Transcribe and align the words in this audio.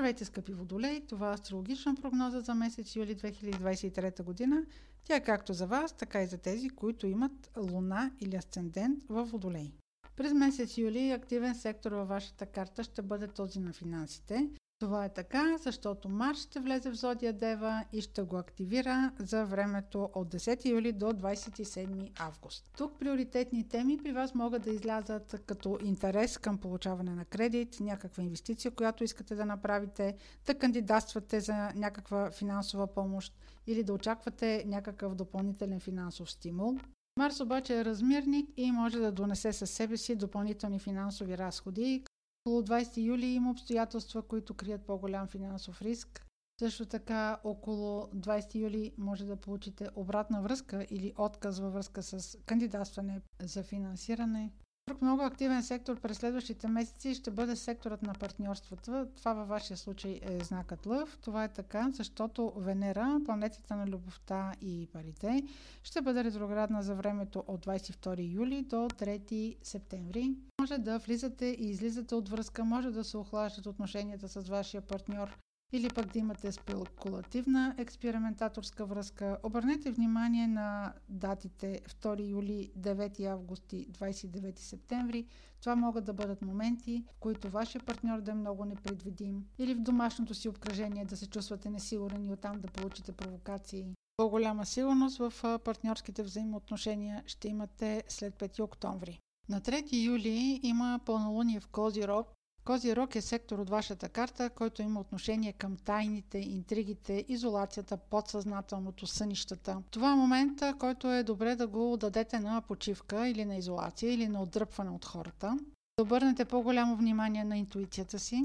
Здравейте, 0.00 0.24
скъпи 0.24 0.52
водолей! 0.52 1.00
Това 1.06 1.30
е 1.30 1.34
астрологична 1.34 1.94
прогноза 1.94 2.40
за 2.40 2.54
месец 2.54 2.96
юли 2.96 3.16
2023 3.16 4.22
година. 4.22 4.62
Тя 5.04 5.16
е 5.16 5.24
както 5.24 5.52
за 5.52 5.66
вас, 5.66 5.92
така 5.92 6.22
и 6.22 6.26
за 6.26 6.38
тези, 6.38 6.70
които 6.70 7.06
имат 7.06 7.50
луна 7.56 8.10
или 8.20 8.36
асцендент 8.36 9.04
в 9.08 9.24
водолей. 9.24 9.72
През 10.16 10.32
месец 10.32 10.78
юли 10.78 11.10
активен 11.10 11.54
сектор 11.54 11.92
във 11.92 12.08
вашата 12.08 12.46
карта 12.46 12.84
ще 12.84 13.02
бъде 13.02 13.28
този 13.28 13.60
на 13.60 13.72
финансите. 13.72 14.50
Това 14.80 15.04
е 15.04 15.08
така, 15.08 15.56
защото 15.58 16.08
Марс 16.08 16.42
ще 16.42 16.60
влезе 16.60 16.90
в 16.90 16.94
Зодия 16.94 17.32
Дева 17.32 17.84
и 17.92 18.00
ще 18.00 18.22
го 18.22 18.36
активира 18.36 19.12
за 19.18 19.44
времето 19.44 20.10
от 20.14 20.34
10 20.34 20.68
юли 20.70 20.92
до 20.92 21.06
27 21.06 22.20
август. 22.20 22.70
Тук 22.76 22.98
приоритетни 22.98 23.68
теми 23.68 23.98
при 23.98 24.12
вас 24.12 24.34
могат 24.34 24.62
да 24.62 24.70
излязат 24.70 25.40
като 25.46 25.78
интерес 25.84 26.38
към 26.38 26.58
получаване 26.58 27.14
на 27.14 27.24
кредит, 27.24 27.76
някаква 27.80 28.22
инвестиция, 28.22 28.70
която 28.70 29.04
искате 29.04 29.34
да 29.34 29.44
направите, 29.44 30.16
да 30.46 30.54
кандидатствате 30.54 31.40
за 31.40 31.54
някаква 31.74 32.30
финансова 32.30 32.86
помощ 32.86 33.34
или 33.66 33.82
да 33.82 33.92
очаквате 33.92 34.64
някакъв 34.66 35.14
допълнителен 35.14 35.80
финансов 35.80 36.30
стимул. 36.30 36.78
Марс 37.18 37.40
обаче 37.40 37.78
е 37.78 37.84
размирник 37.84 38.50
и 38.56 38.72
може 38.72 38.98
да 38.98 39.12
донесе 39.12 39.52
със 39.52 39.70
себе 39.70 39.96
си 39.96 40.16
допълнителни 40.16 40.78
финансови 40.78 41.38
разходи, 41.38 42.04
около 42.50 42.62
20 42.62 42.96
юли 43.02 43.26
има 43.26 43.50
обстоятелства, 43.50 44.22
които 44.22 44.54
крият 44.54 44.86
по-голям 44.86 45.26
финансов 45.26 45.82
риск. 45.82 46.26
Също 46.60 46.86
така 46.86 47.40
около 47.44 48.02
20 48.02 48.54
юли 48.54 48.92
може 48.98 49.24
да 49.24 49.36
получите 49.36 49.88
обратна 49.96 50.42
връзка 50.42 50.86
или 50.90 51.12
отказ 51.18 51.58
във 51.58 51.72
връзка 51.72 52.02
с 52.02 52.38
кандидатстване 52.46 53.20
за 53.42 53.62
финансиране. 53.62 54.52
Друг 54.90 55.02
много 55.02 55.22
активен 55.22 55.62
сектор 55.62 56.00
през 56.00 56.16
следващите 56.16 56.68
месеци 56.68 57.14
ще 57.14 57.30
бъде 57.30 57.56
секторът 57.56 58.02
на 58.02 58.12
партньорствата. 58.12 59.06
Това 59.16 59.34
във 59.34 59.48
вашия 59.48 59.76
случай 59.76 60.20
е 60.22 60.44
знакът 60.44 60.86
Лъв. 60.86 61.18
Това 61.18 61.44
е 61.44 61.48
така, 61.48 61.90
защото 61.92 62.52
Венера, 62.56 63.20
планетата 63.24 63.76
на 63.76 63.86
любовта 63.86 64.52
и 64.60 64.88
парите, 64.92 65.42
ще 65.82 66.02
бъде 66.02 66.24
ретроградна 66.24 66.82
за 66.82 66.94
времето 66.94 67.44
от 67.46 67.66
22 67.66 68.32
юли 68.32 68.62
до 68.62 68.76
3 68.76 69.56
септември. 69.62 70.34
Може 70.60 70.78
да 70.78 70.98
влизате 70.98 71.46
и 71.46 71.70
излизате 71.70 72.14
от 72.14 72.28
връзка, 72.28 72.64
може 72.64 72.90
да 72.90 73.04
се 73.04 73.16
охлаждат 73.16 73.66
отношенията 73.66 74.28
с 74.28 74.48
вашия 74.48 74.80
партньор, 74.80 75.36
или 75.72 75.88
пък 75.88 76.12
да 76.12 76.18
имате 76.18 76.52
спекулативна 76.52 77.74
експериментаторска 77.78 78.86
връзка. 78.86 79.38
Обърнете 79.42 79.90
внимание 79.90 80.46
на 80.46 80.92
датите 81.08 81.80
2 81.88 82.30
юли, 82.30 82.70
9 82.78 83.24
август 83.26 83.72
и 83.72 83.88
29 83.92 84.58
септември. 84.58 85.26
Това 85.60 85.76
могат 85.76 86.04
да 86.04 86.12
бъдат 86.12 86.42
моменти, 86.42 87.04
в 87.16 87.20
които 87.20 87.50
вашия 87.50 87.82
партньор 87.84 88.20
да 88.20 88.30
е 88.30 88.34
много 88.34 88.64
непредвидим 88.64 89.44
или 89.58 89.74
в 89.74 89.80
домашното 89.80 90.34
си 90.34 90.48
обкръжение 90.48 91.04
да 91.04 91.16
се 91.16 91.30
чувствате 91.30 91.70
несигурен 91.70 92.24
и 92.24 92.32
оттам 92.32 92.60
да 92.60 92.68
получите 92.68 93.12
провокации. 93.12 93.86
По-голяма 94.16 94.66
сигурност 94.66 95.18
в 95.18 95.58
партньорските 95.64 96.22
взаимоотношения 96.22 97.22
ще 97.26 97.48
имате 97.48 98.04
след 98.08 98.34
5 98.34 98.60
октомври. 98.62 99.18
На 99.48 99.60
3 99.60 100.04
юли 100.04 100.60
има 100.62 101.00
пълнолуние 101.06 101.60
в 101.60 101.68
Козирог, 101.68 102.34
Козирог 102.64 103.14
е 103.14 103.20
сектор 103.20 103.58
от 103.58 103.70
вашата 103.70 104.08
карта, 104.08 104.50
който 104.50 104.82
има 104.82 105.00
отношение 105.00 105.52
към 105.52 105.76
тайните, 105.76 106.38
интригите, 106.38 107.24
изолацията, 107.28 107.96
подсъзнателното, 107.96 109.06
сънищата. 109.06 109.82
Това 109.90 110.12
е 110.12 110.16
момента, 110.16 110.74
който 110.78 111.12
е 111.12 111.22
добре 111.22 111.56
да 111.56 111.66
го 111.66 111.96
дадете 111.96 112.40
на 112.40 112.60
почивка 112.60 113.28
или 113.28 113.44
на 113.44 113.56
изолация 113.56 114.12
или 114.12 114.28
на 114.28 114.42
отдръпване 114.42 114.90
от 114.90 115.04
хората. 115.04 115.58
Да 115.98 116.02
обърнете 116.02 116.44
по-голямо 116.44 116.96
внимание 116.96 117.44
на 117.44 117.58
интуицията 117.58 118.18
си. 118.18 118.44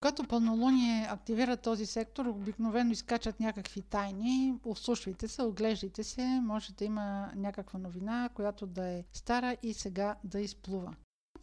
Като 0.00 0.28
пълнолуние 0.28 1.06
активира 1.10 1.56
този 1.56 1.86
сектор, 1.86 2.26
обикновено 2.26 2.90
изкачат 2.92 3.40
някакви 3.40 3.82
тайни, 3.82 4.54
ослушвайте 4.64 5.28
се, 5.28 5.42
оглеждайте 5.42 6.04
се, 6.04 6.40
може 6.42 6.72
да 6.72 6.84
има 6.84 7.30
някаква 7.36 7.78
новина, 7.78 8.30
която 8.34 8.66
да 8.66 8.86
е 8.88 9.04
стара 9.12 9.56
и 9.62 9.74
сега 9.74 10.16
да 10.24 10.40
изплува. 10.40 10.94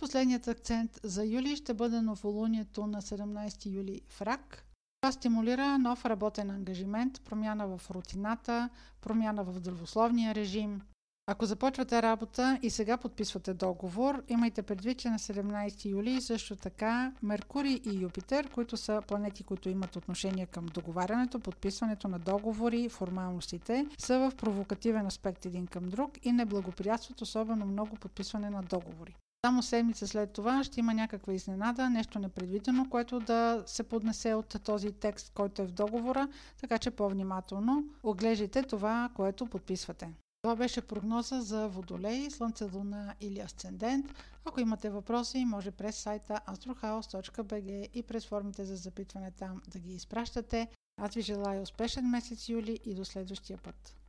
Последният 0.03 0.47
акцент 0.47 0.99
за 1.03 1.25
юли 1.25 1.55
ще 1.55 1.73
бъде 1.73 2.01
новолунието 2.01 2.87
на 2.87 3.01
17 3.01 3.73
юли 3.73 4.01
в 4.09 4.21
Рак. 4.21 4.65
Това 5.01 5.11
стимулира 5.11 5.77
нов 5.77 6.05
работен 6.05 6.51
ангажимент, 6.51 7.21
промяна 7.21 7.67
в 7.67 7.91
рутината, 7.91 8.69
промяна 9.01 9.43
в 9.43 9.53
здравословния 9.53 10.35
режим. 10.35 10.81
Ако 11.27 11.45
започвате 11.45 12.01
работа 12.01 12.59
и 12.61 12.69
сега 12.69 12.97
подписвате 12.97 13.53
договор, 13.53 14.23
имайте 14.27 14.61
предвид, 14.61 14.97
че 14.97 15.09
на 15.09 15.19
17 15.19 15.85
юли 15.85 16.21
също 16.21 16.55
така 16.55 17.13
Меркурий 17.21 17.81
и 17.85 18.01
Юпитер, 18.01 18.49
които 18.49 18.77
са 18.77 19.01
планети, 19.07 19.43
които 19.43 19.69
имат 19.69 19.95
отношение 19.95 20.45
към 20.45 20.65
договарянето, 20.65 21.39
подписването 21.39 22.07
на 22.07 22.19
договори, 22.19 22.89
формалностите, 22.89 23.87
са 23.97 24.19
в 24.19 24.35
провокативен 24.35 25.05
аспект 25.05 25.45
един 25.45 25.67
към 25.67 25.89
друг 25.89 26.25
и 26.25 26.31
не 26.31 26.45
благоприятстват 26.45 27.21
особено 27.21 27.65
много 27.65 27.95
подписване 27.95 28.49
на 28.49 28.63
договори. 28.63 29.15
Само 29.45 29.63
седмица 29.63 30.07
след 30.07 30.31
това 30.31 30.63
ще 30.63 30.79
има 30.79 30.93
някаква 30.93 31.33
изненада, 31.33 31.89
нещо 31.89 32.19
непредвидено, 32.19 32.89
което 32.89 33.19
да 33.19 33.63
се 33.65 33.83
поднесе 33.83 34.33
от 34.33 34.55
този 34.63 34.91
текст, 34.91 35.31
който 35.35 35.61
е 35.61 35.65
в 35.65 35.71
договора, 35.71 36.27
така 36.61 36.77
че 36.77 36.91
по-внимателно 36.91 37.83
оглеждайте 38.03 38.63
това, 38.63 39.09
което 39.15 39.45
подписвате. 39.45 40.09
Това 40.41 40.55
беше 40.55 40.81
прогноза 40.81 41.41
за 41.41 41.67
Водолей, 41.67 42.29
Слънце, 42.29 42.63
Луна 42.73 43.15
или 43.21 43.39
Асцендент. 43.39 44.05
Ако 44.45 44.61
имате 44.61 44.89
въпроси, 44.89 45.45
може 45.45 45.71
през 45.71 45.95
сайта 45.95 46.39
astrohouse.bg 46.47 47.89
и 47.93 48.03
през 48.03 48.25
формите 48.25 48.65
за 48.65 48.75
запитване 48.75 49.31
там 49.31 49.61
да 49.67 49.79
ги 49.79 49.93
изпращате. 49.93 50.67
Аз 51.01 51.13
ви 51.13 51.21
желая 51.21 51.61
успешен 51.61 52.09
месец 52.09 52.49
юли 52.49 52.79
и 52.85 52.95
до 52.95 53.05
следващия 53.05 53.57
път. 53.57 54.02